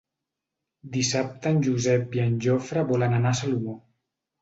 Dissabte 0.95 1.53
en 1.57 1.63
Josep 1.69 2.19
i 2.19 2.25
en 2.27 2.43
Jofre 2.49 2.89
volen 2.93 3.19
anar 3.23 3.35
a 3.37 3.43
Salomó. 3.45 3.81